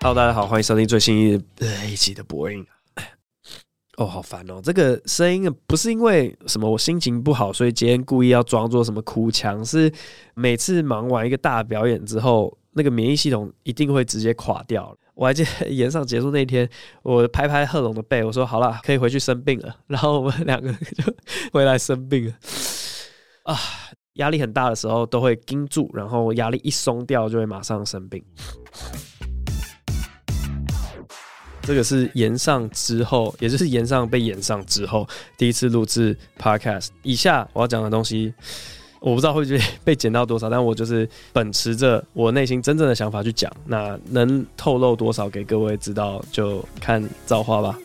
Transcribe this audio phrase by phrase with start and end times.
[0.00, 2.64] Hello，大家好，欢迎收听最新一一期的播音。
[3.96, 4.60] 哦，好烦哦！
[4.62, 9.62] 这个声音不是因为什么我心情不好，所以今天故意要装作什么哭腔。
[9.64, 9.92] 是
[10.34, 14.96] 每次忙完一个大表演之后，那个免疫系统一定会直接垮掉。
[15.14, 16.68] 我还记得演唱结束那天，
[17.02, 19.76] 我拍拍贺龙的背，我说：“好了，可以回去生病了。
[19.88, 21.12] ”然后我们两个就
[21.52, 22.34] 回来生病了。
[23.42, 23.58] 啊，
[24.14, 28.24] 压力很大的时候都会盯住，然后压力一松掉就会马上生病。
[31.68, 36.88] 这个是延上之后，也就是延上被延上之后第一次录制 Podcast。
[37.02, 38.32] 以下我要讲的东西，
[39.00, 43.52] 我不知道会被被剪到多少，但我就是秉持着我内心真正的想法去讲。
[43.66, 47.78] 那能透露多少给各位知道，就看造化吧。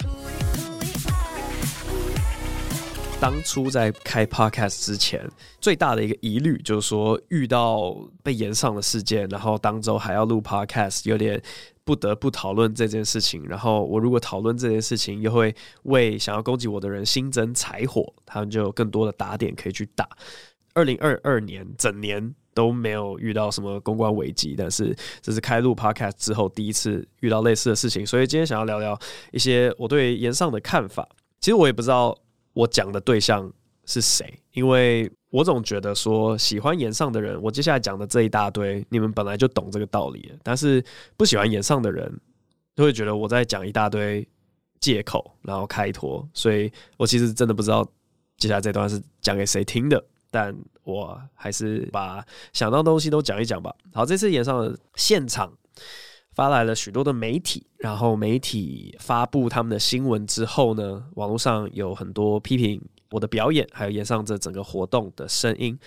[3.24, 5.26] 当初在开 Podcast 之前，
[5.62, 11.42] 最大的一个疑虑就是说，遇到被延上的事件，然后当周还要录 Podcast，有点。
[11.86, 20.08] 不得不讨论这件事情，然后我如果讨论这件事情，又会为想要攻击我的人新增柴火，他们就有更多的打点可以去打。
[20.74, 28.98] 二零二二年整年都没有遇到什么公关危机，但是这是开录 Podcast 之后第一次遇到类似的事情，所以今天想要聊聊
[29.32, 31.08] 一些我对延上的看法。
[31.42, 32.18] 其实我也不知道
[32.54, 33.52] 我讲的对象
[33.86, 35.12] 是谁，因为。
[35.34, 40.32] 我总觉得说，喜欢演上的人，我接下来讲的这一大堆，你们本来就懂这个道理。
[40.44, 40.86] 但是
[41.18, 42.22] 不喜欢演上的人，
[42.76, 44.28] 就会觉得我在讲一大堆
[44.80, 46.24] 借口，然后开脱。
[46.36, 47.84] 所以我其实真的不知道
[48.38, 53.76] 接下来这段是讲给谁听的，但我还是把想到东西都讲一讲吧。
[53.92, 55.52] 好，这次演上的现场
[56.34, 62.82] 发来了许多的媒体，然后媒体发布他们的新闻之后呢，网络上有很多批评。
[63.12, 65.78] 我的表演，还有演上这整个活动的声音，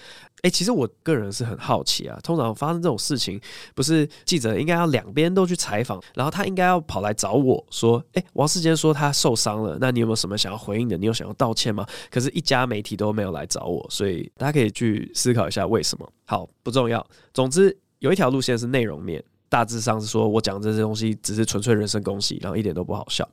[0.42, 2.16] 诶，其实我个人是很好奇啊。
[2.22, 3.40] 通常发生这种事情，
[3.74, 10.96] 不是记者应该要两边都去采访，然后他应该要跑来找我说：“诶，王世坚说他受伤了，那你有没有什么想要回应的？
[10.96, 16.08] 你有想要道歉吗？”可是，一家媒体都没有来找我，所以大家可以去思考一下为什么。
[16.26, 17.04] 好，不重要。
[17.34, 23.28] 总之，有一条路线是内容面，大致上是说我讲这些东西只是纯粹人身攻击，然后一点都不好笑。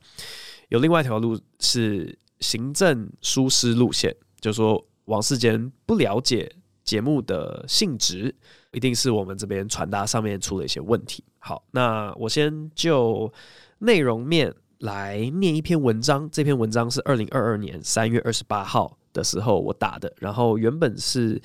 [0.68, 2.18] 有另外一条路是。
[2.40, 8.34] 行政疏失路线，就是说王世坚不了解节目的性质，
[8.72, 11.24] 一定是我们这边传达上面出了一些问题。
[11.38, 13.32] 好，那我先就
[13.78, 16.28] 内容面来念一篇文章。
[16.30, 21.40] 这篇文章是二零二二年三月二十八号的时候我打的，然后原本是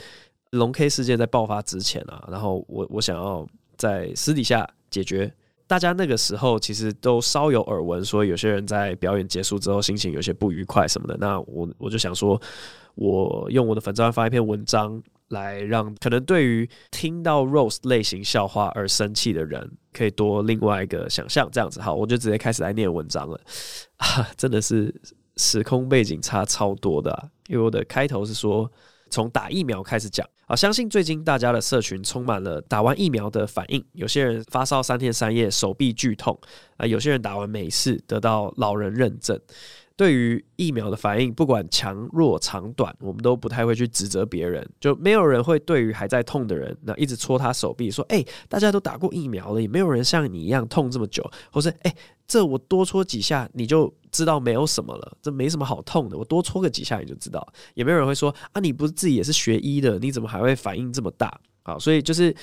[0.50, 3.48] 龙 K 事件在爆发之前啊，然后我我想要
[3.80, 5.34] 在私底下解决。
[5.66, 11.16] 大家那个时候其实都稍有耳闻，说有些人在表演结束之后心情有些不愉快什么的。
[11.18, 12.42] 那我我就想说，
[12.96, 21.48] 我用我的粉专发一篇文章，来让可能对于听到 roast 类型笑话而生气的人，可以多另外一个想象。
[21.52, 23.40] 这样子好，我就直接开始来念文章了。
[23.98, 24.94] 啊，真的是
[25.38, 28.72] 时空背景差超多的啊，因为我的开头是说。
[29.12, 33.86] 从打疫苗开始讲啊，相信最近大家的社群充满了打完疫苗的反应。
[33.94, 36.36] 有些人发烧三天三夜，手臂剧痛
[36.78, 39.40] 啊；有些人打完没事，得到老人认证。
[40.00, 44.66] 对于疫苗的反应，不管强弱长短，我们都不太会去指责别人。
[44.80, 51.94] 就没有人会对于还在痛的人，那一直戳他手臂，说：“哎，大家都打过疫苗了，也没有人像你一样痛这么久。”或是：“哎，
[52.26, 57.46] 这我多戳几下，你就知道没有什么了，这没什么好痛的，我多戳个几下你就知道。”
[57.76, 62.34] 也没有人会说：“啊，你不是自己也是学医的，你怎么还会反应这么大？”好，所以就是。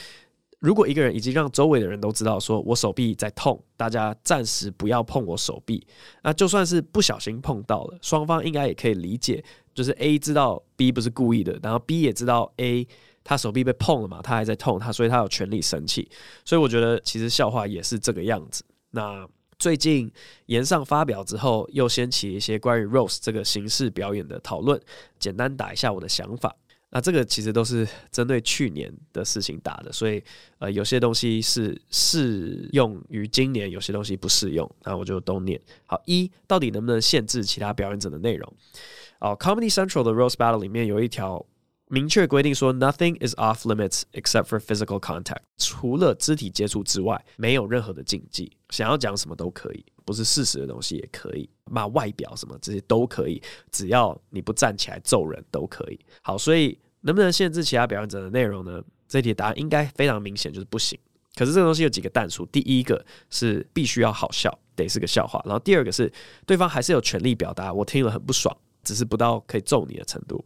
[0.61, 5.87] 如果一个人已经让周围的人都知道说我手臂在痛，大家暂时不要碰我手臂。
[6.23, 9.45] 那就算是不小心碰到了，双方应该也可以理解，
[9.75, 12.89] 就是 A 知道 B 不是故意的，然后 B 也知道 A
[13.23, 16.09] 他手臂被碰了嘛，他还在痛，他所以他有权利生气。
[16.45, 18.65] 所以我觉得其实笑话也是这个样子。
[18.93, 19.29] 那
[19.59, 20.11] 最近
[20.47, 24.81] 言上发表之后，又掀起一些关于 Rose 这个形式表演的讨论，
[25.19, 26.55] 简单打一下我的想法。
[26.91, 30.23] 那这个其实都是针对去年的事情打的，所以
[30.59, 34.71] 呃，有些东西是适用于今年，有些东西不适用。
[34.85, 35.61] 那我就都念。
[35.85, 38.51] 好，一到底能不能限制其他表演者的内容？
[39.19, 41.45] 哦，Comedy Central 的 Rose Battle 里面有一条
[41.89, 48.51] 明确规定说，Nothing is off limits except for physical contact，除了肢体接触之外，没有任何的禁忌。
[48.71, 55.99] 想要讲什么都可以，不是事实的东西也可以，骂外表什么这些都可以，只要你不站起来揍人都可以。
[56.23, 56.79] 好，所以。
[57.03, 58.83] 能不能限制其他表演者的内容呢？
[59.07, 60.99] 这题答案应该非常明显，就是不行。
[61.37, 66.13] 可是这个东西有几个但数：第一个是必须要好笑，得是个笑话；然后第二个是
[66.45, 70.45] 对方还是有权利表达，我听了很不爽，只是不到可以揍你的程度。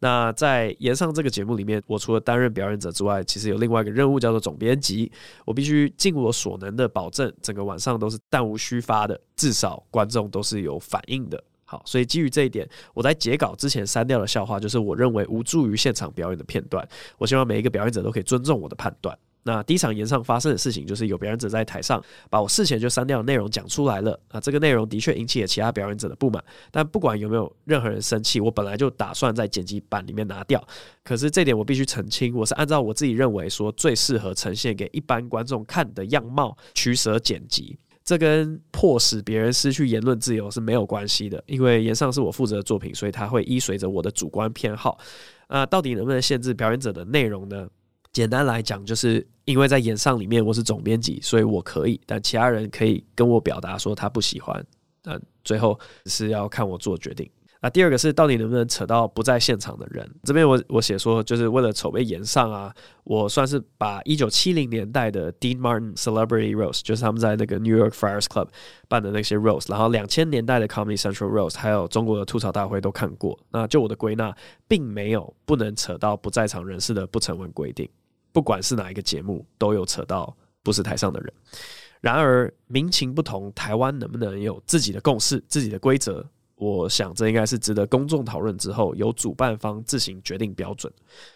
[0.00, 5.10] 那在延上这个节目里面，我除了担任表演者之外，其实有另外一个任务叫做总编辑。
[5.44, 11.42] 我必须尽我所能的保证，整个晚上都是弹无虚发的，至少观众都是有反应的。
[11.64, 16.86] 好，所以基于这一点，我在截稿之前删掉的笑话，就是我认为无助于现场表演的片段。
[17.16, 19.18] 我希望每一个表演者都可以尊重我的判断。
[19.44, 26.42] 那第一场演上发生的事情，就是有表演者在台上把我事前就删掉的内容讲出来了啊，这个内容的确引起了其他表演者的不满。
[26.70, 30.66] 但不管有没有任何人生气，我本来就打算在剪辑版里面拿掉。
[31.04, 37.78] 可是这点我必须澄清，我是按照我自己认为说最适合呈现给一般观众看的样貌取舍剪辑。
[38.02, 44.98] 这跟迫使别人失去言论自由是没有关系的，因为演上是我负责的作品，所以它会依随着我的主观偏好。
[45.46, 47.66] 啊，到底能不能限制表演者的内容呢？
[48.14, 54.64] 简单来讲，就是因为在演上里面我是总编辑，所以我可以，但其他人可以跟我表达说他不喜欢，
[55.02, 57.28] 但最后是要看我做决定。
[57.60, 60.06] 那第二个是到底能不能扯到不在现场的人？
[60.22, 62.70] 这边我我写说，就是为了筹备炎上啊，
[63.04, 68.48] 我算是把一九七零年代的 Dean Martin Celebrity Roast，就是他们在那个 New York Friars Club
[68.86, 73.38] 办的那些 Roast，然后两千年代的 Comedy Central Roast，还有中国的吐槽大会都看过。
[73.50, 74.36] 那就我的归纳，
[74.68, 77.88] 并没有不能扯到不在场人士的不成文规定，
[78.34, 81.32] 不管是哪一个节目，都有扯到不是台上的人。
[82.00, 86.26] 然而民情不同，台湾能不能有自己的共识、自己的规则？
[86.56, 90.92] 我想这应该是值得公众讨论之后，由主办方自行决定标准。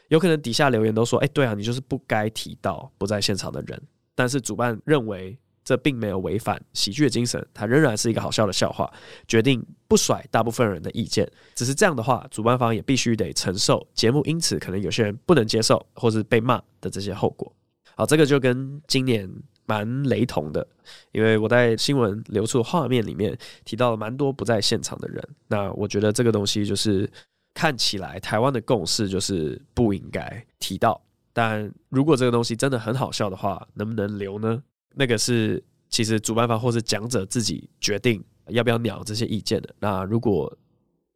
[0.08, 3.80] 有可能底下留言都说：“哎，对啊，你就是不该提到不在现场的人。”
[4.16, 8.90] 但是主办认为这并没有违反喜剧的精神，它仍然是一个好笑的笑话，
[9.26, 11.30] 决定不甩大部分人的意见。
[11.54, 17.52] 只是这样的话，主办方也必须得承受节目因此可能有些人不能接受或是被骂的这些后果。
[17.94, 19.30] 好，这个就跟今年。
[19.70, 20.66] 蛮雷同的，
[21.12, 23.36] 因为我在新闻流出画面里面
[23.66, 25.22] 提到了蛮多不在现场的人。
[25.46, 27.06] 那我觉得这个东西就是
[27.52, 30.98] 看起来台湾的共识就是不应该提到。
[31.34, 34.62] 但如果这个东西真的很好笑的话，能不能留呢？
[34.94, 39.74] 那个是其实主办方或是讲者自己决定要不要鸟这些意见的。
[39.78, 40.54] 那如果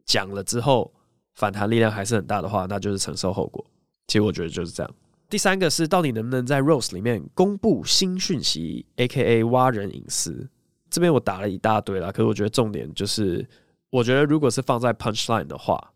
[0.05, 0.93] 讲了之后
[1.35, 3.65] 反弹力量还是很大的话，那就是承受后果。
[4.07, 4.95] 其实我觉得就是这样。
[5.31, 10.47] 第三个是到底能不能在 Rose 里面公布新讯息，AKA 挖人隐私？
[10.91, 13.49] 这边我打了一大堆啦，可是我觉得重点就是，
[13.89, 15.95] 我觉得如果是放在 Punchline 的话，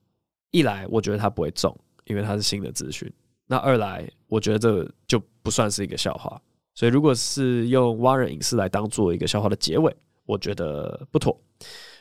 [0.52, 3.06] 一来我觉得它不会中，因为它是新的资讯；
[3.46, 6.40] 那二来我觉得这就不算是一个笑话。
[6.76, 9.92] 所以如果是用挖人隐私来当做一个笑话的结尾，
[10.26, 11.36] 我觉得不妥。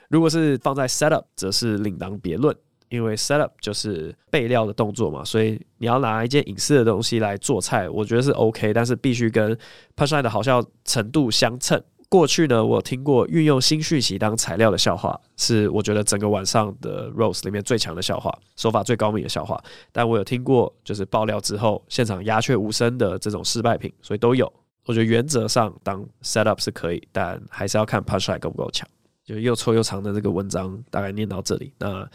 [0.10, 2.56] 如果是放在 Setup，则是另当别论。
[2.90, 9.58] 因为 set up 就是备料的动作嘛，所以你要拿一件隐私的东西来做菜，我觉得是 OK，但是必须跟
[9.98, 11.82] punchline 的好笑程度相称。
[12.08, 19.62] 过去呢，我听过运用新讯息当材料的笑话，是我觉得整个晚上的 Rose 里面最强的笑话，手法最高明的笑话。
[19.92, 24.50] 但我有听过就是爆料之后现场鸦雀无声的这种失败品，所以都有。
[24.86, 28.88] 我觉得原则上当 set up 是可以，但还是要看 punchline 够不够强。
[29.24, 32.10] 就又臭又长的这个文章大概念到这里，那。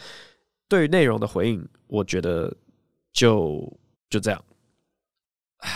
[0.69, 2.49] 对于内容的回应，我觉得
[3.11, 3.77] 就
[4.09, 4.41] 就这样。
[5.57, 5.69] 唉，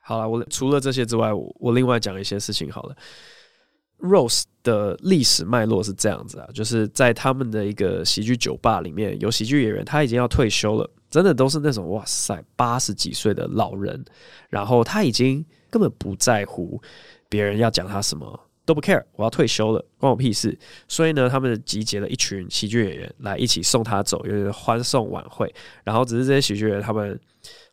[0.00, 2.96] 好了，我除了这些之外，我，另外讲一些事情好了。
[3.98, 14.04] Rose 的历史脉络是这样子啊，就是在他们的一个喜剧酒吧里面，有喜剧演员他已经要退休了，真的都是那种哇塞八十几岁的老人，
[14.48, 16.80] 然后他已经根本不在乎
[17.28, 18.40] 别人要讲他什么。
[18.64, 20.58] 都不 care，我要退休了，关我屁事。
[20.88, 25.52] 所以呢，他们集结了一群喜剧演员来一起送他走，就是欢送晚会。
[25.82, 27.20] 然后只是这些喜剧演员他们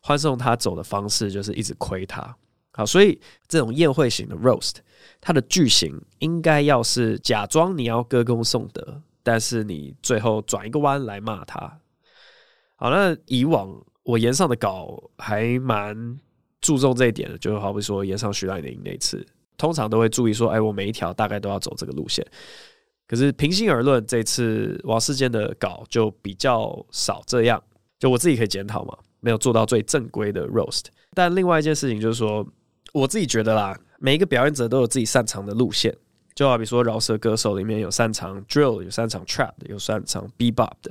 [0.00, 2.36] 欢送他走的方式就是一直亏他。
[2.72, 4.74] 好，所以这种宴会型的 roast，
[5.18, 11.80] 它的剧情应该要是假装你要歌功颂德，但是你最后转一个弯来骂他。
[12.76, 16.20] 好，那以往我炎上的稿还蛮
[16.62, 19.26] 注重这一点的，就好比说演上徐乃麟那次。
[19.58, 22.26] 通常都会注意说，哎，我每一条大概都要走这个路线。
[23.06, 27.62] 可是平心而论，这次王世坚的稿就比较少这样。
[27.98, 30.86] 就我自己可以检讨嘛，没有做到最正规的 roast。
[31.14, 32.44] 但另外一件事情就是说，
[32.92, 35.94] 我自己觉得啦，每一个表演者都有自己擅长的路线。
[36.34, 40.90] 就好比说饶舌歌手里面有擅长 drill，有擅长 trap，有擅长 bebop 的。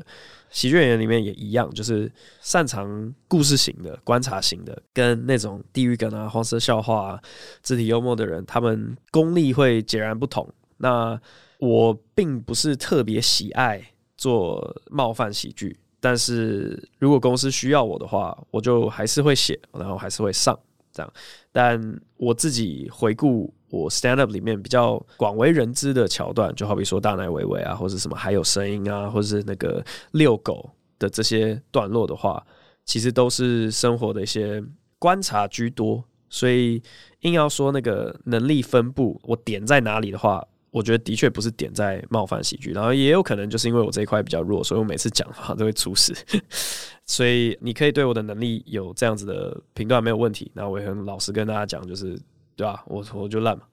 [0.51, 7.21] 喜剧演员里面也一样，就是擅长故事型的、观察型的，跟那种地狱梗啊、黄色笑话啊、
[7.63, 10.47] 肢体幽默的人，他们功力会截然不同。
[10.77, 11.19] 那
[11.57, 13.81] 我并不是特别喜爱
[14.17, 20.59] 做冒犯喜剧，但是如果公司需要我的话，我就还是会写，然后还是会上
[20.91, 21.13] 这样。
[21.51, 23.53] 但我自己回顾。
[23.71, 32.45] 我 stand up 里面比较广为人知的桥段，就好比说大奶维维啊，或者什么还有声音啊，或者是那个遛狗的这些段落的话，
[32.85, 34.63] 其实都是生活的一些
[34.99, 36.03] 观察居多。
[36.33, 36.81] 所以
[37.21, 46.15] 硬要说那个能力分布，我点在哪里的话，我觉得的确不是点在冒犯喜剧，然后也有可能就是因为我这一块比较弱，所以我每次讲话都会出事。
[47.05, 52.17] 所以你可以对我的能力有这样子的评断没有问题，那我也很老实跟大家讲，就是
[52.55, 52.83] 对吧？
[52.87, 53.63] 我我就烂嘛，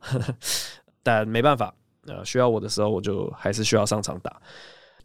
[1.02, 1.74] 但没办法，
[2.06, 4.40] 呃，需要我的时候我就还是需要上场打。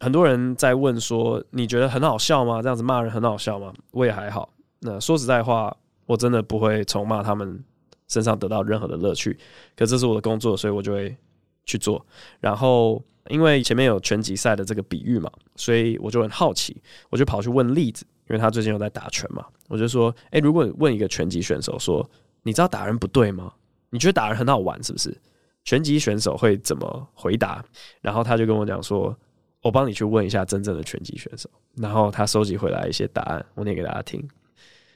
[0.00, 2.60] 很多人在问说，你觉得很好笑吗？
[2.60, 3.72] 这样子骂人很好笑吗？
[3.92, 4.48] 我也还好。
[4.80, 5.76] 那说实在话。
[6.06, 7.64] 我真的不会从骂他们
[8.08, 9.32] 身上得到任何的乐趣，
[9.74, 11.16] 可这是我的工作，所以我就会
[11.64, 12.04] 去做。
[12.40, 16.76] 然后，因为前面有拳击赛的这个比喻嘛，所以我就很好奇，
[17.08, 22.06] 我就跑去问例子，因为他最近有在打拳嘛，我就说：诶，如果问一个拳击选手说，
[22.42, 23.50] 你知道打人不对吗？
[23.94, 25.16] 你觉得打人很好玩是不是？
[25.62, 27.64] 拳击选手会怎么回答？
[28.00, 29.16] 然后他就跟我讲说：
[29.62, 31.48] 我帮你去问一下真正的拳击选手。
[31.76, 34.28] 然后他收集回来一些答案，我念给大家听。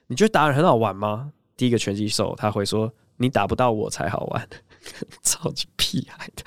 [0.09, 1.33] 你觉得打人很好玩吗？
[1.57, 4.49] 第一个拳击手他会说：“你打不到我才好玩。
[5.23, 6.43] ”超级屁孩的。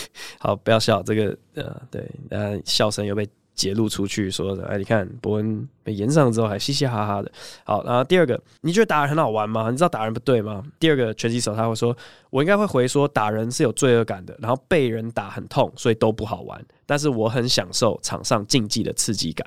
[0.40, 3.28] 好，不要笑，这个呃，对，呃，笑声又被
[3.60, 7.30] 揭露出去，说的，哎，你看伯恩被炎上之后还嘻嘻哈哈的。
[7.62, 9.70] 好，然后第二个，你觉得打人很好玩吗？
[9.70, 10.64] 你知道打人不对吗？
[10.78, 11.94] 第二个拳击手他会说
[12.30, 16.58] ：“我应该会回说，打人是有罪恶感的，然后被人打很痛，所以都不好玩。
[16.86, 19.46] 但是我很享受场上竞技的刺激感。”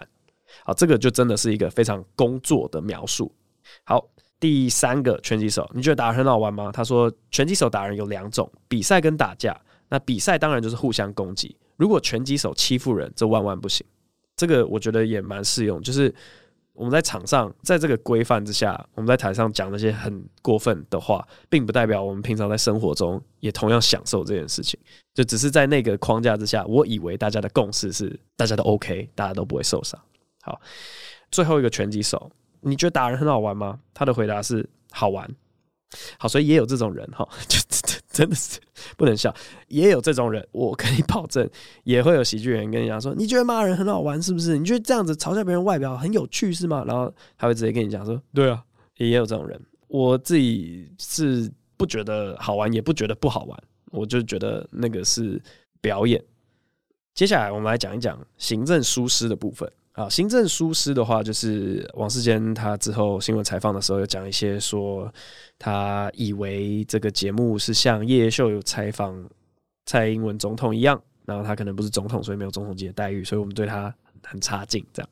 [0.64, 3.34] 好，这个就真的是一个非常工作的描述。
[3.84, 4.08] 好，
[4.40, 6.72] 第三个拳击手，你觉得打人很好玩吗？
[6.72, 9.60] 他说，拳击手打人有两种，比赛跟打架。
[9.90, 11.56] 那比赛当然就是互相攻击。
[11.76, 13.86] 如果拳击手欺负人，这万万不行。
[14.36, 16.14] 这个我觉得也蛮适用，就是
[16.74, 24.80] 我们在场上，在这个规范之下，我们在台上讲那些很过分的话，并不代表我们平常在生活中也同样享受这件事情。
[25.14, 30.00] 就只是在那个框架之下，我以为大家的共识是大家都 OK，大家都不会受伤。
[30.42, 30.60] 好，
[31.30, 32.32] 最后一个拳击手。
[32.62, 33.80] 你觉得打人很好玩吗？
[33.94, 35.30] 他的回答是好玩。
[36.18, 37.60] 好，所以也有这种人哈， 就
[38.12, 38.60] 真的是
[38.98, 39.34] 不能笑，
[39.68, 41.50] 也有这种人，我可以保证，
[41.84, 44.58] 也会有喜剧人跟你讲说，你觉得骂人很好玩是不是？
[44.58, 46.84] 你觉得这样子嘲笑别人外表很有趣是吗？
[46.86, 48.64] 然后他会直接跟你讲说，对啊，
[48.98, 49.60] 也有这种人。
[49.88, 55.42] 我自己是不觉得好玩，也不觉得不好玩，我就觉得那个是
[55.82, 56.24] 表演。
[57.14, 59.72] 接下来我们来讲一讲行政疏失的部分。
[59.94, 65.12] 啊，行政疏失的话，就是王世坚他之后新闻采访的时候有讲一些说，
[65.58, 69.24] 他以为这个节目是像《叶秀》有采访
[69.86, 75.10] 蔡英文总统一样，然后他可能不是总统，所以没有总统级的待遇，所以我们对他很差劲，这样。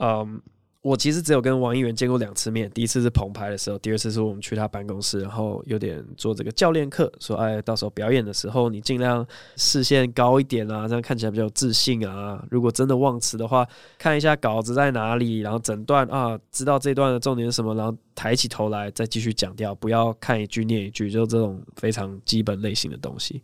[0.00, 0.42] 嗯。
[0.80, 12.40] 我其实只有跟王议员见过两次面，第一次是棚拍的时候，第二次是我们去他办公室，然后有点做这个教练课，说哎，到时候表演的时候你尽量视线高一点啊，这样看起来比较有自信啊。
[12.48, 13.66] 如果真的忘词的话，
[13.98, 23.42] 看一下稿子在哪里，然后整段啊，知道这段的重点是什么，然后抬起头来再继续讲掉，不要看一句念一句，就这种非常基本类型的东西。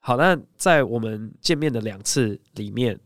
[0.00, 2.98] 好，那在我们见面的两次里面，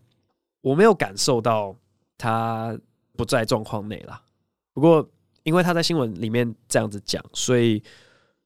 [0.63, 1.77] 我没有感受到
[2.17, 2.75] 他。
[3.19, 4.23] 不在状况内啦。
[4.73, 5.05] 不过
[5.43, 7.83] 因为他在新闻里面这样子讲，所以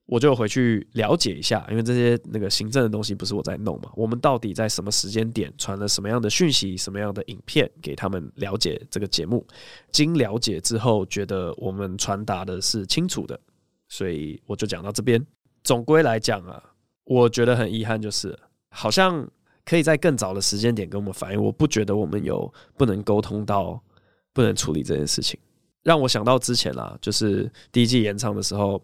[0.07, 1.67] 我就回去了解一下。
[1.69, 9.47] 因为这些那个行政的东西不是我在弄嘛，我们到底在什么时间点传了什么样的讯息、什么样的影片给他们了解这个节目？
[9.91, 13.39] 经了解之后，觉得我们传达的是清楚的，
[13.89, 15.23] 所以我就讲到这边。
[15.63, 16.63] 总归来讲啊，
[17.05, 18.39] 我觉得很遗憾，就是
[18.71, 19.29] 好像
[19.67, 21.43] 可以在更早的时间点跟我们反映。
[21.43, 23.83] 我不觉得我们有不能沟通到。
[24.33, 25.39] 不能处理这件事情，
[25.83, 28.83] 让我想到之前啦，就是第一季演唱的时候，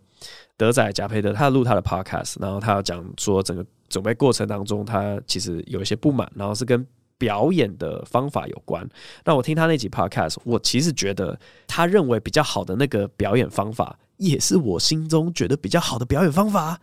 [0.56, 6.86] 德仔贾培德他录他的 podcast，然后他要讲说整个准备过程当中，他其实有一些不满，然后是跟
[7.16, 8.88] 表演的方法有关。
[9.24, 16.78] 那我听他那集 podcast，我其实觉得他认为比较好的那个表演方法，也是我心中觉得比较好的表演方法。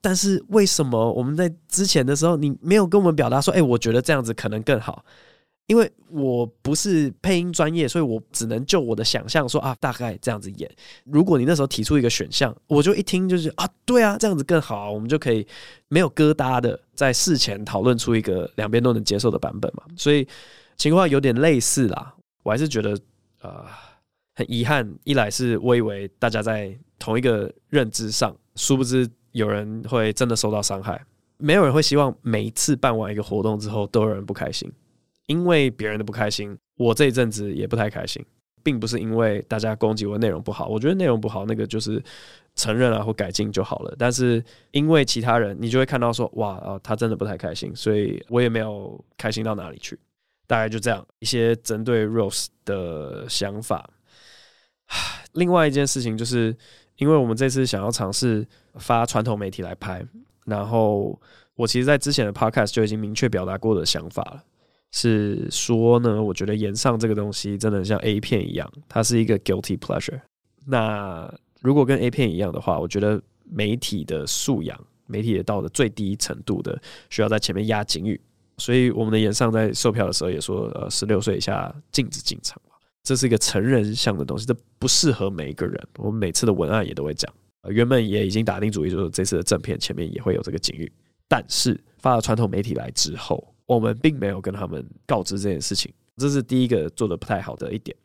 [0.00, 5.04] 但是为什么我们在之前的时候，你没有跟我们表达说，哎，我觉得这样子可能更好？
[5.66, 10.70] 因为我不是配音专业，所以我只能就我的想象说啊，大概这样子演。
[11.04, 15.46] 如果你那时候提出一个选项，我就一听就是啊，对啊，这样子更好啊，我们就可以
[15.88, 19.84] 没有疙瘩的在事前讨论出一个两边都能接受的版本嘛。
[19.96, 20.26] 所以
[20.76, 22.98] 情况有点类似啦，我还是觉得
[23.40, 23.64] 呃
[24.34, 24.92] 很遗憾。
[25.04, 31.02] 一来是我以为大家在同一个认知上，殊不知有人会真的受到伤害。
[31.38, 34.70] 没有人会希望每一次办完一个活动之后都有人不开心。
[35.26, 38.24] 因为别人的不开心，我这一阵子也不太开心，
[38.62, 42.02] 并不是因为大家攻击我内容不好，我觉得内容不好，那个就是
[42.54, 43.94] 承认啊或改进就好了。
[43.98, 49.98] 但是因为其他人，你就会看到说，哇，他真的不太开心，所以我也没有开心到哪里去。
[50.46, 53.88] 大概就这样一些针对 Rose 的想法。
[55.32, 56.54] 另外一件事情就是，
[56.96, 60.04] 因为我们这次想要尝试发传统媒体来拍，
[60.44, 61.18] 然后
[61.54, 64.44] 我其实，在之前的 Podcast 就已经明确表达过的想法了，
[64.92, 70.20] 是说呢，我觉得炎上这个东西真的像 A 片一样，它是一个 guilty pleasure。
[70.66, 76.80] 那如果跟 A 片一样的话，我觉得媒体的素养，媒体的到了最低程度的，
[77.10, 78.20] 需要在前面压警语。
[78.58, 82.60] 所以我们的炎上在售票的时候也说，呃，十六岁以下禁止进场。
[83.02, 85.88] 这是一个成人向的东西，这不适合每一个人。
[85.98, 87.32] 我们每次的文案也都会讲，
[87.68, 90.92] 原本也已经打定主意，就是这次的正片前面也会有这个警语。
[91.26, 97.96] 但是发了传统媒体来之后，我们并没有跟他们告知这件事情，这是第一个做的不太好的一点。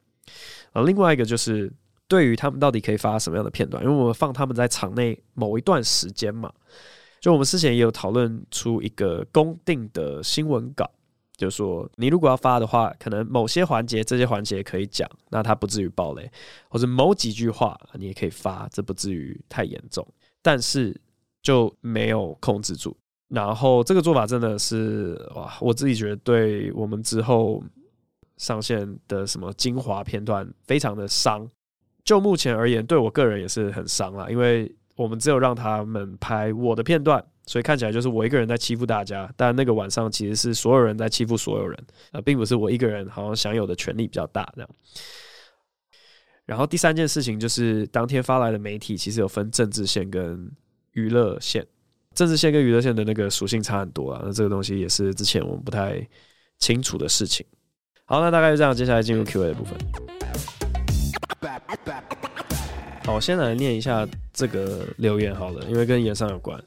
[0.73, 1.71] 啊，另外一个就是
[2.07, 6.51] 对于他们到底可以发什么样的片段，因为我们放他们在场内某一段时间嘛，
[7.19, 10.89] 就我们之前也有讨论出一个公定的新闻稿。
[11.37, 16.27] 就是说，你如果要发的话，可能某些环节，这些环节可以讲，那它不至于爆雷，
[16.67, 20.03] 或者某几句话你也可以发，这不至于太严重，
[20.41, 20.99] 但是
[21.43, 22.97] 就没有控制住。
[23.29, 27.63] 然后这个做法真的是哇，我自己觉得对我们之后
[28.37, 31.49] 上线的什么精华片段非常的伤。
[32.03, 37.23] 就目前而言，对我个人也是很伤啦，因为我们只有让他们拍我的片段。
[37.45, 41.81] 所以看起来就是我一个人在欺负大家，但那个晚上其实是所有人在欺负所有人，
[42.11, 44.69] 呃，并不是我一个人好像享有的权利比较大这样。
[46.45, 50.51] 然后第三件事情就是当天发来的媒体其实有分政治线跟
[50.91, 51.65] 娱乐线，
[52.17, 56.03] 政治线跟娱乐线的那个属性差很多啊，那这个东西也是之前我们不太
[56.57, 57.45] 清楚的事情。
[58.05, 59.77] 好，那大概就这样，接下来进入 Q&A 的部分。
[63.05, 66.59] 好，我先来念一下这个留言好了，因为跟演上有关。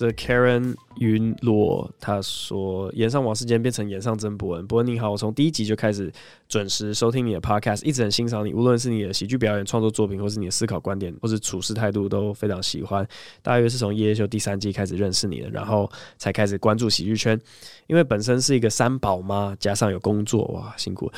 [0.00, 6.10] The Karen 云罗他说：“炎上王世坚变成炎上曾博恩，博恩你好，我从第一集就开始
[6.48, 13.06] 准时收听你的 Podcast，一直很欣赏你，无论是你的喜剧表演、创作作品，或是你的思考观点，或是处事态度，都非常喜欢。
[13.42, 17.38] 大约是从《夜夜秀》第三季开始认识你的，然后才开始关注喜剧圈，
[17.86, 21.12] 因为本身是一个三宝妈，加上有工作，哇，辛苦。”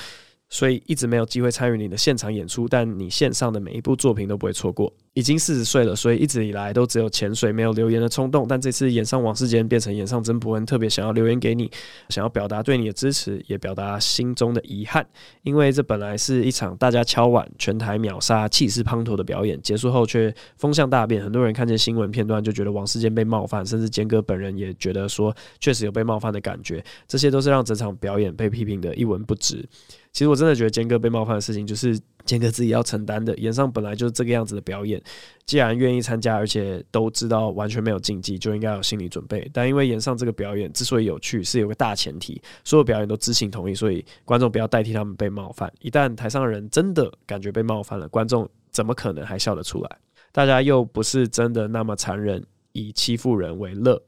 [0.53, 4.93] 所以一直没有机会参与你的现场演出，但你线上的每一部作品都不会错过。
[5.15, 8.47] 已经四十岁了，所以一直以来都只有潜水，没有留言的冲动。
[8.47, 11.71] 但这次演上王世坚变成演上曾博恩，特别想要留言给你，
[12.11, 15.07] 想要表达对你的支持，也表达心中的遗憾。
[15.43, 21.25] 因为这本来是一场大家敲碗、全台秒杀、气势滂沱的表演，结束后却风向大变。
[21.25, 26.85] 很多人看见新闻片段就觉得王世坚被冒犯，甚至坚哥本人也觉得说确实有被冒犯的感觉。
[27.09, 29.67] 这些都是让整场表演被批评的一文不值。
[30.13, 33.35] 其实我真的觉得坚哥被冒犯的事情，就是坚哥自己要承担的。
[33.39, 35.03] 演上本来就是这个样子的表演，
[35.47, 39.51] 既然愿意参加，而且都知道完全没有禁忌，就应该有心理准备。
[39.55, 45.73] 但因为演上这个表演之所以有趣，是有个大前提，所有表演都知情同意，所以观众不要代替他们被冒犯。
[45.81, 49.99] 一旦台上的人真的感觉被冒犯了，观众怎么可能还笑得出来？
[50.31, 54.03] 大家又不是真的那么残忍，以欺负人为乐。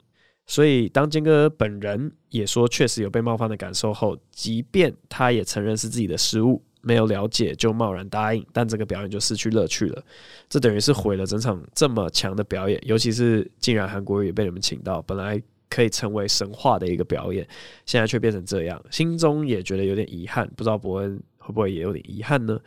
[0.47, 10.03] 所以，当坚哥本人也说确实有被冒犯的感受后，即便他也承认是自己的失误，没有了解就贸然答应，但这个表演就失去乐趣了。
[10.47, 17.47] 这等于是毁了整场这么强的表演，尤其是竟然韩国语也被你们请到，本来可以成为神话的一个表演，
[17.87, 20.47] 现在却变成这样，心中也觉得有点遗憾。
[20.55, 22.59] 不知道伯恩会不会也有点遗憾呢？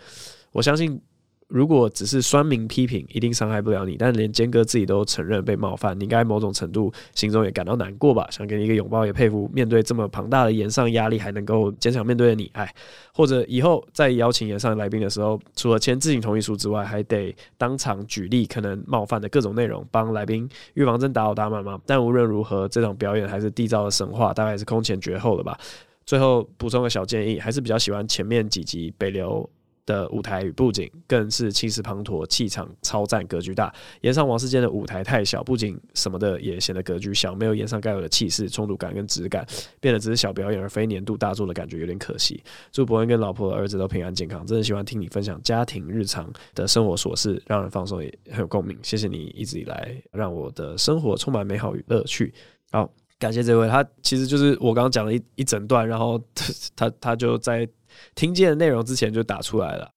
[0.51, 1.01] 我相信。
[1.49, 3.97] 如果只是酸民批评，一定伤害不了你。
[3.97, 8.29] 但连坚哥自己都承认被冒犯，你应该某种程度心中也感到难过吧？
[8.31, 12.51] 想给你一个拥抱，也佩服面对这么庞大的炎上压力还能够坚强面对的你。
[12.53, 12.71] 哎，
[13.15, 21.81] 或者以后再邀请炎上来宾的时候，除了签知情同意书之外，还得当场举例可能冒犯的各种内容，帮来宾预防针打好打满吗？
[21.87, 25.59] 但无论如何，这场表演还是缔造了神话，大概是空前绝后了吧？
[26.05, 29.49] 最后补充个小建议，还是比较喜欢前面几集北流
[29.89, 33.75] 的舞台与布景更是气势磅礴，气场超赞，格局大。
[34.03, 39.47] 炎上王世坚的舞台太小，布景什么的也显得格局小，没有炎上该有的气势、冲突感跟质感，
[39.81, 42.43] 变得只是小表演而非年度大作的感觉，有点可惜。
[42.71, 48.79] 祝博恩跟老婆儿子都平安健康，真的喜欢听你分享家庭日常的生活琐事，让人放松也很有共鸣。
[48.83, 52.35] 谢谢你一直以来让我的生活充满美好与乐趣。
[52.71, 56.45] 好，感谢这位，他其实就是我刚刚讲了一一整段，然后他
[56.77, 57.69] 他，他就在。
[58.15, 59.91] 听见的内容之前就打出来了。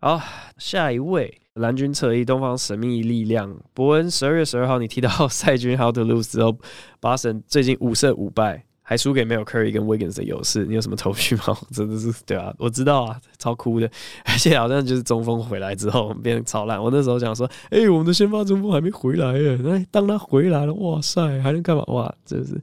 [0.00, 0.20] 好，
[0.58, 6.56] 下一位蓝军侧翼东方神秘力量伯恩，十二月十二号你提到赛军 How to Lose 之后
[7.00, 11.54] 巴神最近五胜五败，还输给没有 Curry 跟 Wiggins 的勇士，你有什么头绪吗？
[11.70, 13.86] 真的是对啊，我知道啊，超酷的，
[14.24, 16.82] 而且好像就是中锋回来之后变超烂。
[16.82, 21.84] 我那时候想说，哎、我们的先发中锋还没回来耶，那当他回来了，哇塞，还能干嘛？
[21.88, 22.54] 哇，真是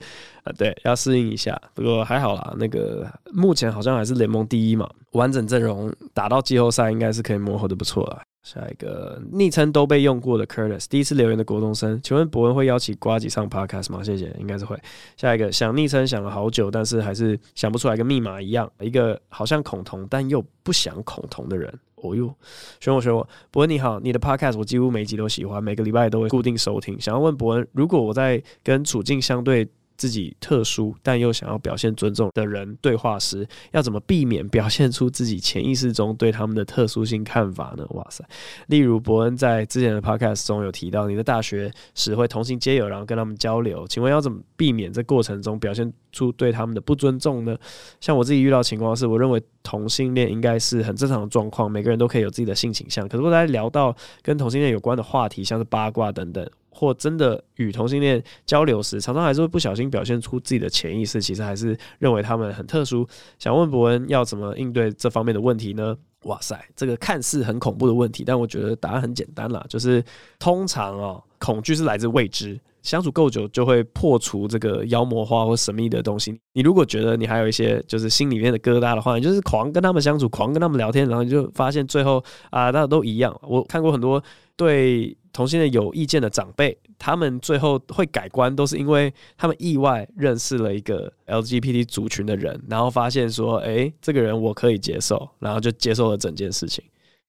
[0.43, 1.61] 啊，对，要适应一下。
[1.75, 8.23] 不过还好啦，那个目前好像还是联盟第一嘛，完整阵容打到季后赛应该是可以磨合的不错了。
[8.45, 14.03] 下一个昵称都被用过的 Curtis，第一次留言的国中生，请问博恩会邀请瓜吉上 Podcast 吗？
[14.03, 14.79] 谢谢，应该是会。
[15.17, 21.73] 下一个想昵称想了好久，但是还是想不出来，跟密码一样，一个好像恐同但又不想恐同的人。
[21.95, 22.31] 哦哟，
[22.79, 27.01] 选我选我，博恩你好，你的 Podcast 我几乎每集都喜欢，每个礼拜都会固定收听。
[27.01, 37.85] 想要问博恩，如果我在跟处境相对自己特殊但又想要表现尊重的人对话时，要怎么避免表现出自己潜意识中对他们的特殊性看法呢？
[37.91, 38.23] 哇塞！
[38.67, 47.55] 例如伯恩在之前的 podcast 中有提到，你的大学时会同性皆友，然后跟他们交流，请问要怎么避免这过程中表现出对他们的不尊重呢？
[47.99, 53.07] 像我自己遇到情况是，我认为同性恋应该是很正常的状况，每个人都可以有自己的性倾向。
[53.07, 56.49] 可是我在聊到跟同性恋有关的话题，像是八卦等等。
[56.77, 63.07] 或真的与同性恋交流时，常常还是会不小心表现出自己的潜意识，其实还是认为他们很特殊。
[63.39, 65.95] 想问博恩要怎么应对这方面的问题呢？
[66.23, 70.03] 哇塞，这个看似很恐怖的问题，但我觉得答案很简单啦，就是
[70.37, 72.59] 通常哦，恐惧是来自未知。
[72.85, 76.39] 相处够久，就会破除这个妖魔化或神秘的东西。
[76.53, 83.37] 你如果觉得你还有一些就是心里面的疙瘩的话，你就是狂跟他们相处，狂跟他们聊天，然后你就发现最后啊，大家都一样。
[83.41, 84.23] 我看过很多
[84.55, 96.83] 对同性恋有意见的长辈，他们最后会改观，都是因为他们意外认识了一个 LGBT 族群的人，然后发现说，哎，这个人我可以接受，然后就接受了整件事情。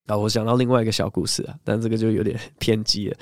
[0.07, 3.17] 然后我想到另外一个小故事啊，但这个就有点 偏激了。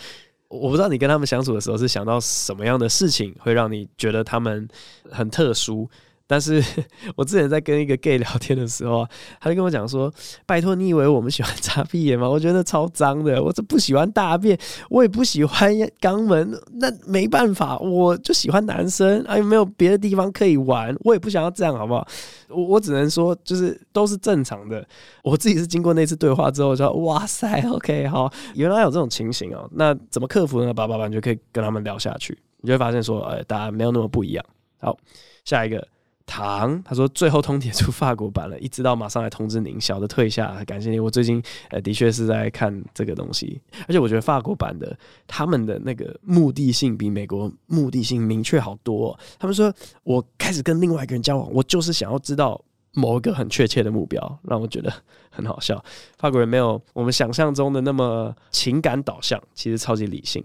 [0.54, 4.68] 我不知道你跟他们相处的时候是想到什么样的事情会让你觉得他们
[5.10, 5.88] 很特殊。
[6.26, 6.62] 但是
[7.16, 9.06] 我之前在跟一个 gay 聊天的时候，
[9.40, 10.12] 他就跟我讲说
[10.46, 12.28] ：“拜托，你以为我们喜欢擦屁眼吗？
[12.28, 14.58] 我觉得超脏的，我这不喜欢大便，
[14.88, 19.22] 我也不喜欢肛门，那没办法，我就喜欢男生。
[19.28, 20.96] 还有没有别的地方可以玩？
[21.00, 22.06] 我也不想要这样，好不好？
[22.48, 24.86] 我我只能说，就是都是正常的。
[25.22, 29.68] 我自己是经过那次对话之后，就说哇塞，OK，好，原来有这种情形哦。
[29.72, 30.72] 那怎么克服呢？
[30.72, 34.44] 叭叭叭，你就可以跟他们聊下去，你就会发现说，哎，大家没有那么不一样。
[34.80, 34.96] 好，
[35.44, 35.86] 下一个。
[36.26, 40.98] 唐他说最后通牒出法国版了，一知道马上来通知您，小的退下，感谢你。
[40.98, 49.16] 我最近呃的确是在看这个东西，而且我觉得法国版的他们的那个目的性比美国目的性明确好多。
[49.38, 52.60] 他们说我开始跟另外一个人交往，我就是想要知道
[52.92, 54.92] 某一个很确切的目标，让我觉得
[55.30, 55.84] 很好笑。
[56.18, 60.42] 法国人没有我们想象中的那么情感导向，其实超级理性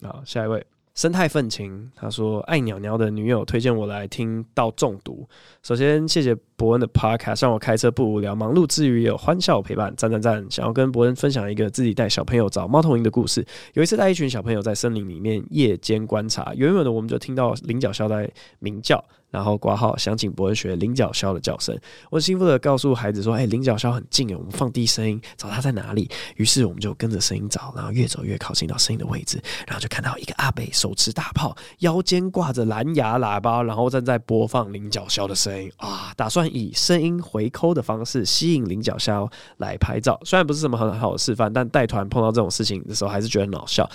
[0.00, 0.08] 的。
[0.08, 0.66] 好，下一位。
[0.94, 5.26] 生态愤青，他说：“爱鸟鸟的女友推荐我来听到中毒。
[5.62, 9.94] 首先，谢谢伯恩的 Podcast，让我开车不无聊，忙碌之余有欢笑陪伴。
[9.96, 10.44] 赞赞赞！
[10.50, 13.46] 想要跟伯恩分享一个自己带小朋友找猫头鹰的故事。
[13.74, 21.78] 有一次带一群小朋友在森林里面夜间观察，远远的我们就听到菱角鸮在鸣叫。”然后挂号想请博恩学领角鸮的叫声，
[22.10, 40.20] 我幸福的告诉孩子说：“哎，领角鸮很近诶，我们放低声音找它在哪里。”于是我们就跟着声音找，然后越走越靠近到声音的位置，然后就看到一个阿伯手持大炮，腰间挂着蓝牙喇叭，然后正在播放领角鸮的声音啊，打算以声音回扣的方式吸引领角鸮来拍照。
[40.24, 43.88] 虽然不是什么很好的示范，但带团碰到这种事情的时候，还是觉得很好笑。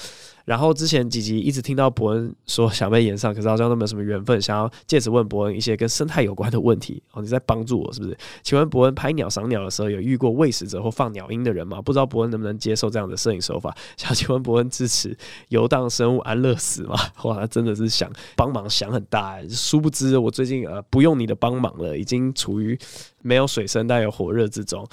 [0.45, 7.01] 然后之前几集一直听到伯恩说想被延上，可是好像都没有什么缘分，想要借此问伯恩一些跟生态有关的问题。
[7.13, 8.15] 哦，你在帮助我是不是？
[8.43, 11.81] 请问伯恩拍鸟赏鸟的时候有遇过喂食者或放鸟鹰的人吗？
[11.81, 13.75] 不知道伯恩能不能接受这样的摄影手法？
[13.97, 15.17] 想请问伯恩支持
[15.49, 16.95] 游荡生物安乐死吗？
[17.25, 22.77] 哇，他真的是想帮忙想很大，殊不知我最近呃不用你的帮忙了，已经处于
[23.23, 24.88] 没有水深但有火热之中。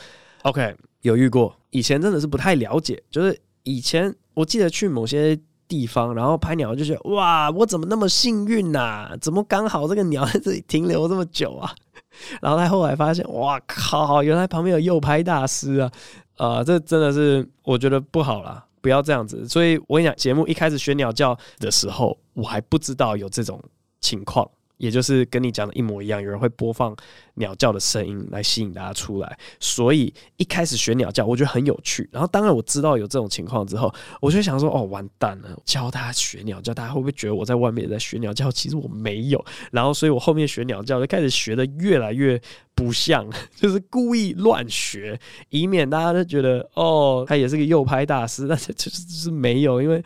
[0.44, 4.14] OK，有遇过，以前真的是不太了解，就是以前。
[4.35, 11.70] 我记得去某些地方，然后拍鸟，就觉得哇，我怎么那么幸运呐、怎么刚好这个鸟在这里停留这么久啊？
[12.40, 15.92] 然后他后来发现，哇靠，原来旁边有右拍大师啊！
[16.38, 19.46] 啊、这真的是我觉得不好啦，不要这样子。
[19.46, 23.62] 所以我跟你讲，节目一开始学鸟叫的时候，我还不知道有这种
[24.01, 24.51] 情况。
[24.82, 26.92] 也就是跟你讲的一模一样，有人会播放
[27.34, 32.08] 鸟叫的声音来吸引大家出来，所以一开始学鸟叫，我觉得很有趣。
[32.10, 38.50] 然后当然我知道有这种情况之后，我就想说，哦，完蛋了，教大家学鸟叫，大家会不会觉得我在外面也在学鸟叫？
[38.50, 39.42] 其实我没有。
[39.70, 42.42] 然后所以我后面学鸟叫就开始学的越来越
[42.74, 45.16] 不像，就是故意乱学，
[45.50, 50.02] 以免大家都觉得哦，他也是个诱拍大师，但是就是没有，因为，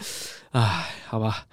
[0.50, 1.46] 唉，好吧。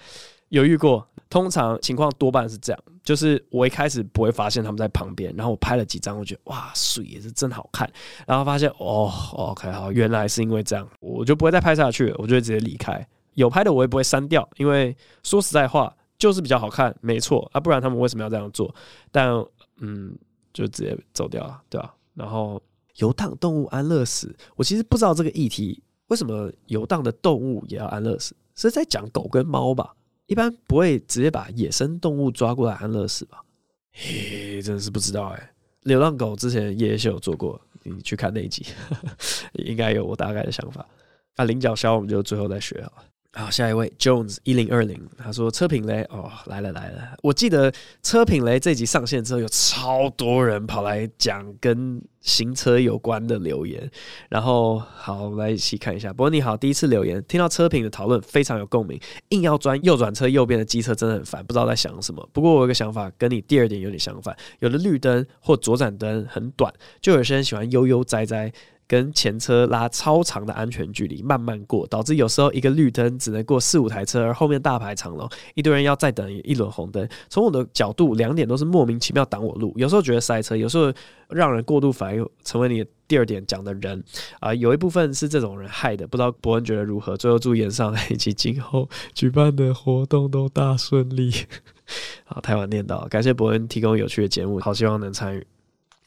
[0.49, 1.07] 犹豫过。
[1.34, 7.91] 通常情况多半是这样，就是我一开始不会发现他们在旁边，然后我拍了几张，我觉得哇，水也是真好看，
[8.28, 13.04] 然后发现哦，OK，好，原来是因为这样，我就不会再拍下去了，我就会直接离开。
[13.34, 18.72] 有拍的我也不会删掉，因为说实在话，就是比较好看，没错啊，不然他们为什么要这样做？
[19.12, 19.28] 但
[19.78, 20.15] 嗯，
[20.54, 22.62] 就直接走掉了，对吧、然后
[22.98, 29.96] 游荡动物安乐死，我其实不知道这个议题为什么游荡的动物也要安乐死，是在讲狗跟猫吧？
[30.27, 33.43] 一般不会直接把野生动物抓过来安乐死吧？
[33.91, 35.49] 嘿，真的是不知道哎、欸。
[35.81, 38.65] 流浪狗之前叶叶秀有做过，你去看那一集，
[39.53, 40.88] 应该有我大概的想法。
[41.36, 43.03] 那菱角消我们就最后再学好了。
[43.36, 53.89] 好，下一位 Jones 一零二零，他说车品雷哦来了来了，我记得车品雷这集上线之后，有超多人跑来讲跟行车有关的留言，
[54.30, 56.13] 然后好，我们来一起看一下。
[56.13, 62.30] 不过你好，第一次留言，听到车品的讨论非常有共鸣，硬要钻右转车右边的机车真的很烦，不知道在想什么。
[62.32, 68.54] 不过我有个想法，跟你第二点有点相反，有的绿灯或左转灯很短，就有些人喜欢悠悠哉哉。
[68.93, 77.10] 跟前车拉超长的安全距离，慢慢过，导致有时候一个绿灯只能过四五台车，而后面大排长龙，一堆人要再等一轮红灯。
[77.27, 80.93] 从我的角度，两点都是莫名其妙挡我路，有时候觉得塞车，有时候
[81.27, 84.03] 让人过度反应，成为你第二点讲的人
[84.39, 86.06] 啊、有一部分是这种人害的。
[86.06, 87.17] 不知道伯恩觉得如何？
[87.17, 91.34] 最后祝炎上以及今后举办的活动都大顺利。
[92.25, 95.43] 好，太晚念到，感谢伯恩提供有趣的节目，好希望能参与。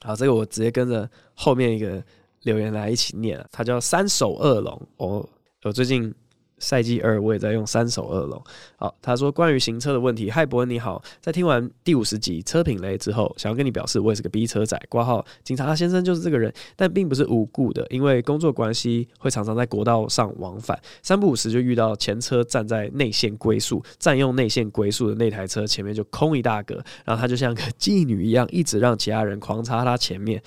[0.02, 2.00] 好，这个我直接跟着后面一个。
[2.46, 5.28] 留言来一起念，他叫三手恶龙哦。
[5.64, 6.14] 我最近
[6.58, 8.40] 赛季二，我也在用三手恶龙。
[8.76, 14.80] 好，他说关于行车的问题，嗨伯恩你好，在听完第五十集车品雷之后，想要跟你表示，我也是个逼车仔。
[14.88, 30.40] 挂号警察先生就是这个人，但并不是无故的，因为工作关系会常常在国道上往返，三不五时就遇到前车站在内线归速，占用内线归速的那台车前面就空一大格，然后他就像个妓女一样，一直让其他人狂插他前面。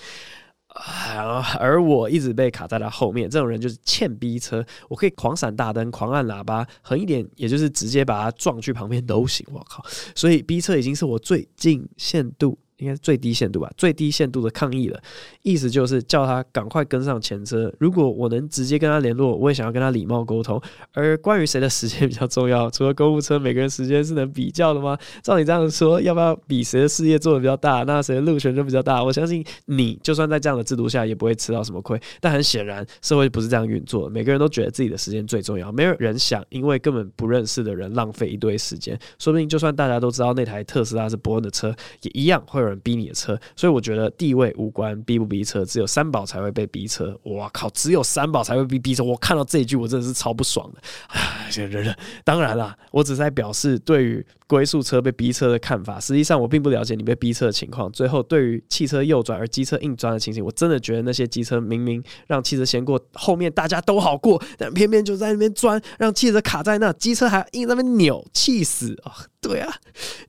[1.59, 4.65] 而我一直被卡在他后面，这种人就是欠逼车。
[4.87, 9.45] 我可以狂闪大灯、狂按喇叭，狠一点，也就是直接把他撞去旁边都行。
[9.51, 9.83] 我靠！
[10.15, 12.57] 所以逼车已经是我最近限度。
[12.79, 14.99] 应该是最低限度吧，最低限度的抗议了，
[15.43, 17.71] 意思就是叫他赶快跟上前车。
[17.77, 20.59] 如果我能直接跟他联络，我也想要跟他礼貌沟通。
[20.93, 24.97] 而关于谁的时间比较重要，除了公务车，每个人时间是能比较的吗？
[25.21, 29.03] 照你这样说，要不要比谁的事业做得比较大，那谁的路权就比较大？
[29.03, 31.99] 我相信你就算在这样的制度下，也不会吃到什么亏。
[32.21, 38.97] 但很显然，社会不是这样运作，每个人都觉得自己的时间最重要，没有人想因为根本不认识的人浪费一堆时间。
[39.19, 42.68] 说不定就算大家都知道那台特斯拉是伯恩的车，也一样会有。
[42.69, 47.17] 人逼你的车，所以我觉得地位无关，逼不逼车，只有三宝才会被逼车。
[47.23, 49.03] 哇靠，只有三宝才会被逼车。
[49.03, 50.81] 我看到这一句，我真的是超不爽的。
[51.07, 51.95] 唉，忍忍。
[52.23, 55.99] 当然啦，我只是在表示对于龟速车被逼车的看法。
[55.99, 57.91] 实际上，我并不了解你被逼车的情况。
[57.91, 69.13] 最后，对于汽车右转而机车硬钻的情形，我真的觉得那些机车明明让汽车先过，后面大家都好过，但偏偏就在那边钻，让汽车卡在那，机车还硬在那边扭，气死啊！
[69.49, 69.73] 对啊，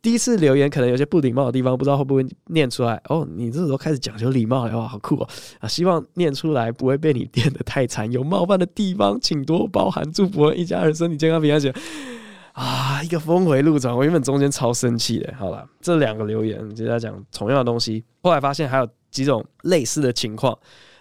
[0.01, 3.01] 第一次留言可能有些不礼貌的地方，不知道会不会念出来。
[3.09, 5.29] 哦，你这时候开始讲究礼貌了，哇，好酷哦！
[5.59, 10.11] 啊，希望念出来不会被你电得太惨，有冒犯的地方请多包涵。
[10.13, 11.61] 祝福一家人身体健康平安。
[12.53, 15.35] 啊，一个峰回路转，我原本中间超生气的。
[15.37, 20.57] 好了，这两个留言就在讲同样的东西，后来发现还有几种类似的情况。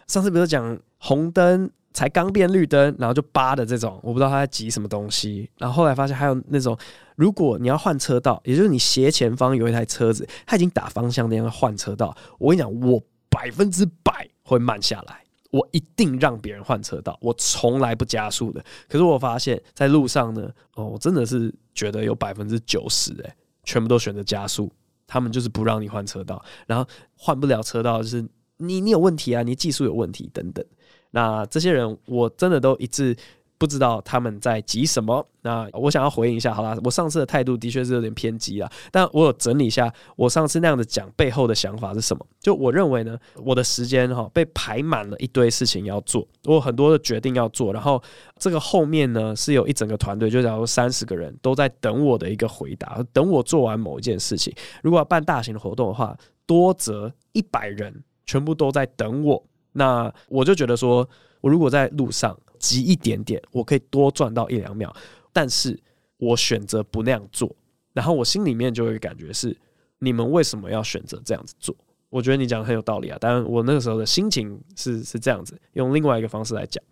[0.07, 1.69] 上次比如讲红灯。
[1.91, 5.49] 才刚变绿灯，然后就扒的这种，我不知道他在急什么东西。
[5.57, 6.77] 然后后来发现还有那种，
[7.19, 18.63] 如果你要换车道，也就是你斜前方有一台车子，它已经打方向灯要换车道，我跟你讲，我百分之百会慢下来，我一定让别人换车道，我从来不加速的。
[18.87, 24.71] 可是我发现，在路上呢，哦，我真的是觉得有百分之九十，诶，全部都选择加速，
[25.05, 30.65] 他们就是不让你换车道，然后换不了车道，就是你你有问题啊，你技术有问题等等。
[31.11, 33.17] 那这些人，我真的都一致
[33.59, 35.23] 不知道他们在急什么。
[35.41, 42.25] 那我想要回应一下，好啦，我上次的态度的确是有点偏激啊，但我有整理一下我上次那样的讲背后的想法是什么。
[42.39, 48.01] 就我认为呢，我的时间哈被排满了一堆事情要做，我有很多的决定要做，然后
[48.37, 54.53] 这个后面呢是有一整个团队，就假如三十个人都在等我的一个回答，等我做完某一件事情。
[54.81, 59.43] 如果要办大型的活动的话，多则一百人全部都在等我。
[59.73, 61.07] 那我就觉得说，
[61.41, 64.95] 我如果在路上急一点点，我可以多赚到一两秒，
[65.33, 65.79] 但是
[66.17, 67.55] 我选择不那样做，
[67.93, 69.57] 然后我心里面就会感觉是，
[69.99, 71.75] 你们为什么要选择这样子做？
[72.09, 76.83] 我觉得你讲的很有道理啊，当然我那个时候的心情是是这样子，用另外一个方式来讲，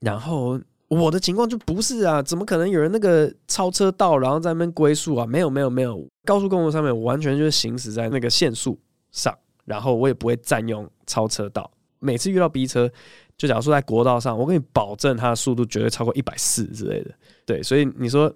[0.00, 5.24] 然后我的情况就不是啊，怎么可能有人那个超车道，然后在那边龟速啊？
[5.24, 8.78] 没有没有没有，高速公路上面我完全就是行驶在那个限速
[9.12, 9.32] 上，
[9.64, 11.70] 然后我也不会占用超车道。
[11.98, 12.90] 每次遇到逼车，
[13.36, 17.10] 就假如说在国道上，我跟你保证它的速度绝对超过一百四之类的。
[17.44, 18.34] 对，所以你说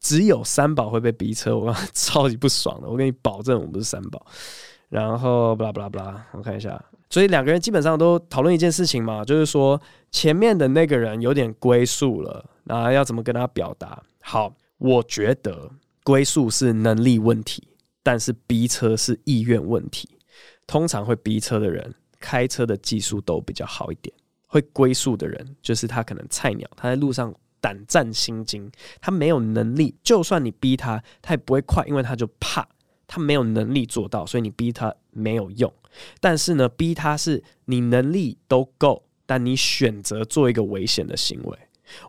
[0.00, 2.88] 只有三宝会被逼车，我 超级不爽的。
[2.88, 4.24] 我跟你保证，我不是三宝。
[4.90, 6.82] 然后巴拉巴拉巴拉，我看一下。
[7.10, 9.80] 所以两个人基本上都讨论一件事情嘛，就是说
[10.10, 14.02] 前面的那个人有点龟速了，那要怎么跟他表达？
[14.20, 15.70] 好，我觉得
[16.02, 17.66] 龟速是能力问题，
[18.02, 20.08] 但是逼车是意愿问题。
[20.66, 24.14] 通常会逼车的人，开车的技术都比较好一点。
[24.54, 32.64] 会龟速的人，就是他可能菜鸟，他在路上胆战心惊，他没有能力，就算你逼他，他也不会快，因为他就怕。
[33.08, 35.72] 他没有能力做到，所以你逼他没有用。
[36.20, 41.58] 但是呢，逼他是你能力都够，但你选择做一个危险的行为。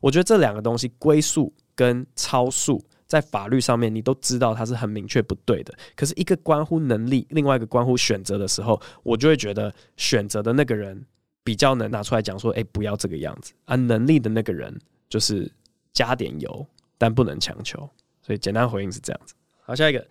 [0.01, 5.73] 我觉得这两个东西，龟速跟超速，在法律上面你都知道它是很明确不对的。
[5.95, 11.05] 可是一个关乎能力，另外一个关乎选择的时候，我就会觉得选择的那个人
[11.45, 14.77] 比较能拿出来讲说：“哎，不要这个样子。”而能力的那个人
[15.07, 15.49] 就是
[15.93, 17.89] 加点油，但不能强求。
[18.21, 19.33] 所以简单回应是这样子。
[19.61, 20.05] 好，下一个。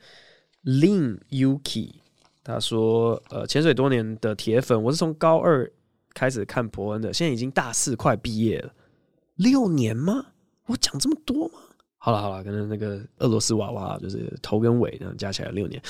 [0.64, 1.96] Lin Yuki，
[2.42, 5.70] 他说：“呃，潜水多年的铁粉，我是从高二
[6.14, 8.72] 开始看博恩的，现在已经大四快毕业了，
[9.34, 10.24] 六年吗？
[10.64, 11.58] 我讲这么多吗？
[11.98, 15.82] 好了好了，可能那个俄罗斯娃娃就是头跟尾这样加起来六年。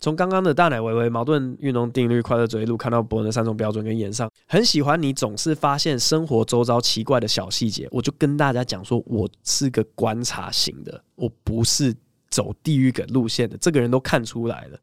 [0.00, 7.88] 从刚刚的大奶维维、矛盾运动定律、快乐嘴一路看到博恩的三种标准跟演上，很喜欢你总是发现生活周遭奇怪的小细节。
[7.90, 11.94] 我就跟大家讲说，我是个观察型的，我不是。”
[12.30, 14.78] 走地狱梗路线的这个人都看出来了。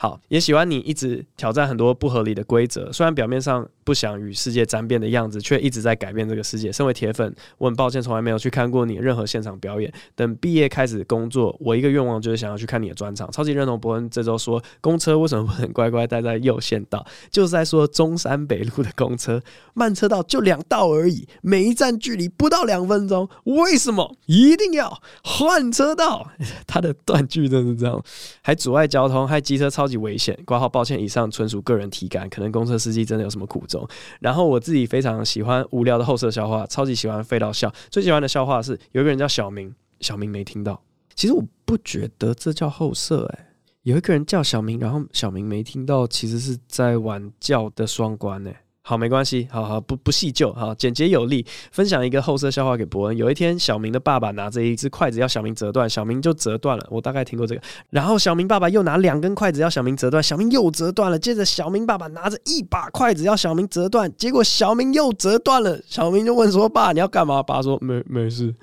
[0.00, 6.70] 好，也喜欢你一直挑战很多不合理的规则，虽然表面上不想与世界沾边的样子，却一直在改变这个世界。
[6.70, 9.92] 身为铁粉，我很抱歉从来没有去看过你任何现场表演。
[10.14, 13.28] 等毕业开始工作，我一个愿望就是想要去看你的专场。
[13.32, 19.42] 超级认同博恩这周说公车为什么不能乖乖待在右线道，就是在说中山北路的公车
[19.74, 26.30] 慢车道就两道而已，每一站距离不到两分钟，为什么一定要换车道？
[26.68, 28.00] 他的断句真是这样，
[28.42, 29.87] 还阻碍交通，还机车超。
[29.88, 30.38] 超级危险！
[30.44, 33.88] 挂号，抱歉，以上纯属个人体感，可能公车司机真的有什么苦衷。
[34.20, 37.72] 然后我自己非常喜欢无聊的后舍笑话，超级喜欢废到笑。
[37.90, 40.78] 最喜欢的笑话是有一个人叫小明，小明没听到。
[41.14, 43.46] 其实我不觉得这叫后舍，诶，
[43.84, 48.54] 有一个人叫小明，然后小明没听到，其实是在玩叫的双关，诶。
[48.88, 51.44] 好，没关系，好好不不细究，好简洁有力。
[51.70, 53.14] 分享一个后设笑话给伯恩。
[53.14, 56.86] 有一天，小明的爸爸拿着一只筷子要小明折断，小明就折断了。
[56.90, 57.60] 我大概听过这个。
[57.90, 61.18] 然后小明爸爸又拿两根筷子要小明折断，小明又折断了。
[61.18, 65.78] 接着小明爸爸拿着一把筷子要小明折断，结果小明又折断了。
[65.86, 68.54] 小明就问说：“爸，你要干嘛？”爸说：“没没事。”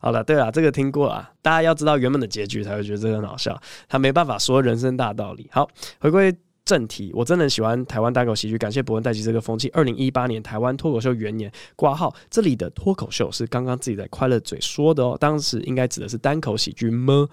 [0.00, 1.28] 好了，对了，这个听过了。
[1.42, 3.60] 大家要知道原本的结局才会觉得这个很好笑。
[3.88, 5.48] 他没办法说人生大道理。
[5.50, 5.68] 好，
[5.98, 6.32] 回归。
[6.70, 9.68] 正题，我真的喜欢台湾单口喜剧，感谢博恩带起这个风气。
[9.70, 17.28] 二零一八年台湾脱口秀元年挂号，这里的脱口秀是刚刚自己在快乐嘴说的哦，当时应该指的是单口喜剧吗？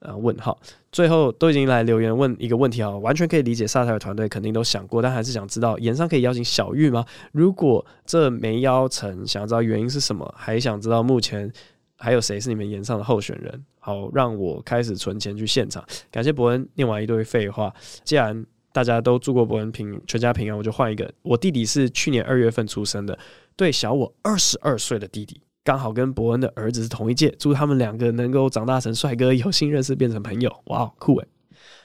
[0.00, 0.58] 呃，问号。
[0.90, 7.04] 最后都已经来留言问一个问题啊，完全可以理解萨特尔团队肯定都想过，但还是想知道演上可以邀请小玉吗？
[7.30, 10.34] 如果这没邀成，想知道原因是什么？
[10.36, 11.48] 还想知道目前
[11.96, 13.64] 还有谁是你们演上的候选人？
[13.78, 15.84] 好，让我开始存钱去现场。
[16.10, 17.72] 感谢博恩念完一堆废话，
[18.02, 18.44] 既然。
[18.72, 21.12] 大家都祝过博恩平全家平安，我就换一个。
[21.22, 23.18] 我弟弟是去年二月份出生的，
[23.56, 30.54] 对，小我二十二岁的弟弟，刚好跟博恩的儿子是同一届，祝他们两个能够长大成帅哥，有幸认识变成朋友。
[30.66, 31.26] 哇，酷诶！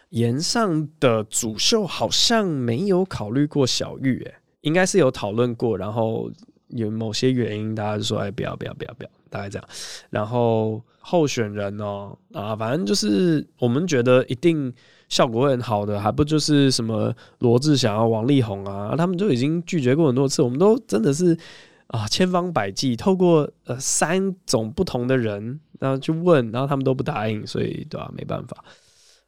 [0.10, 6.32] 炎上的主秀好像没有考虑过小玉，诶，应该是有讨论过，然后
[6.68, 9.68] 有某些原因，大家就说哎，不要不要不要不要，大概这样。
[10.12, 14.72] 然后候选人哦，啊，反正就是我们觉得一定。
[15.10, 21.38] 效果会很好的，还不就是什么罗志祥啊、王力宏啊，他们就已经拒绝过很多次，我们都真的是
[21.88, 28.12] 啊千方百计，透过呃三种不同的人，然后去问，然后他们都不答应，所以对吧、啊？
[28.16, 28.64] 没办法，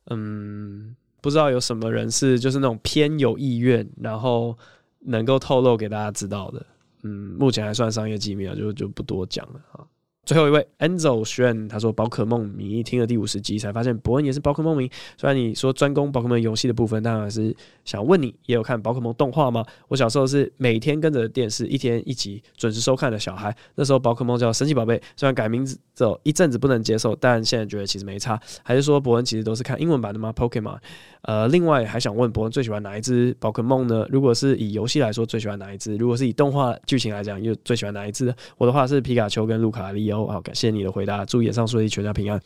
[0.10, 4.58] 嗯，不知道有什么人是就是那种偏有意愿，然后
[5.02, 6.66] 能够透露给大家知道的，
[7.04, 9.86] 嗯，目前还算商业机密啊，就就不多讲了啊。
[10.28, 14.92] 最后一位 Enzo 轩，他说宝可梦迷听了第五十集才发现伯恩也是宝可梦迷。
[15.18, 19.64] 虽然你说专攻宝可梦游戏的部分，但还是想问你，也有看宝可梦动画吗？
[19.88, 23.56] 我小时候是每天跟着电视一天一集准时收看的小孩。
[23.76, 28.38] 那时候宝可梦叫神奇宝贝，虽然改名字之后一阵子不能接受，但现在觉得其实没差。
[28.64, 30.78] 还是说伯恩其实都是看英文版的吗？Pokemon。
[31.22, 34.06] 呃，另外还想问伯恩最喜欢哪一只宝可梦呢？
[34.10, 35.96] 如果是以游戏来说，最喜欢哪一只？
[35.96, 38.34] 如果是以动画剧情来讲，又最喜欢哪一只？
[38.58, 40.28] 我的话是皮卡丘跟路卡利欧。
[40.28, 42.42] 好，感谢你的回答，祝演上顺利，全家平安。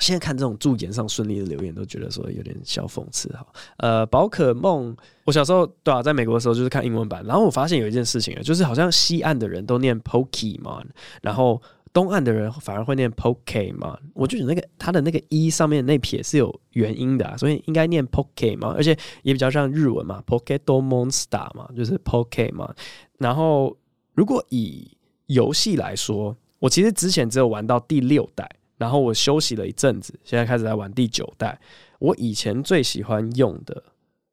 [0.00, 3.44] 现在看这种祝演上顺利的留言，都觉得说有点小讽刺哈。
[3.78, 10.84] 呃，宝可梦，我小时候对啊，在美国的时候就是看英文版，然后我发现有一件事情啊，就是好像西岸的人都念 Pokemon，
[11.20, 11.60] 然后
[11.92, 13.98] 东岸的人反而会念 Pokemon。
[14.14, 22.70] 我觉得那个它的那个一上面那撇是有原因的啊，所以应该念 Pokemon，而且也比较像日文嘛，Poketo Monster 嘛，就是 Pokemon。
[23.18, 23.76] 然后
[24.14, 24.96] 如果以
[25.26, 31.58] 游戏来说，我其实之前只有玩到第六代，然后我休息了一阵子，现在开始来玩第九代。
[31.98, 33.82] 我以前最喜欢用的，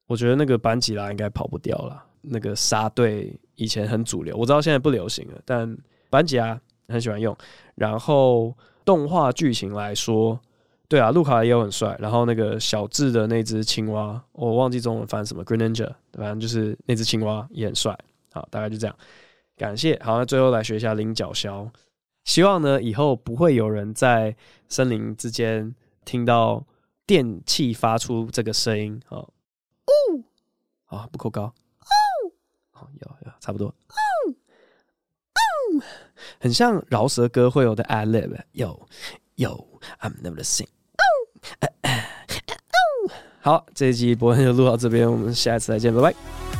[0.08, 2.04] 我觉得那个班吉拉应该跑不掉了。
[2.28, 5.78] 那个沙队以前很主流，我知道现在不流行了，但
[6.10, 7.36] 班吉拉很喜欢用。
[7.76, 8.52] 然后
[8.84, 10.40] 动画剧情来说，
[10.88, 11.96] 对啊，路卡也有很帅。
[12.00, 17.96] 然后那个小智的那只青蛙，我忘记中文翻什么，Greninja，反正就是那只青蛙也很帅。
[18.32, 18.96] 好，大概就这样，
[19.56, 20.00] 感谢。
[20.04, 21.72] 好，那最后来学一下菱角削。
[22.26, 24.36] 希望呢，以后不会有人在
[24.68, 25.74] 森林之间
[26.04, 26.66] 听到
[27.06, 29.02] 电器发出这个声音。
[29.08, 29.18] 啊！
[29.18, 29.32] 哦，
[30.88, 31.44] 啊，不够高。
[31.44, 31.54] 哦，
[32.72, 33.68] 好，有有差不多。
[33.68, 33.74] 哦
[35.36, 35.84] 哦，
[36.40, 38.88] 很像饶舌歌会有的 ad lib，有
[39.36, 40.68] 有，I'm never the same
[40.98, 41.04] 哦，
[43.40, 46.55] 好，这一集伯恩就录到这边，我们下一次再见，拜拜。